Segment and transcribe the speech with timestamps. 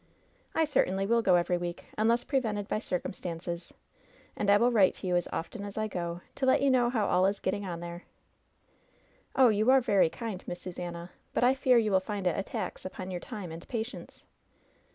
[0.55, 3.71] "I certainly will go every week, unless prevented by circumstances;
[4.35, 6.89] and I will write to you as often as I go, to let you know
[6.89, 8.05] how all is getting on there."
[9.35, 10.43] "Oh, you are very kind.
[10.47, 13.67] Miss Susannah; but I fear you will find it a tax upon your time and
[13.67, 14.25] patience."